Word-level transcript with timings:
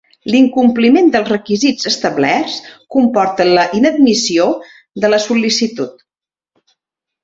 L'incompliment 0.35 1.11
dels 1.15 1.29
requisits 1.33 1.89
establerts 1.91 2.57
comporta 2.97 3.49
la 3.53 3.69
inadmissió 3.83 4.51
de 5.05 5.17
la 5.17 5.25
sol·licitud. 5.31 6.07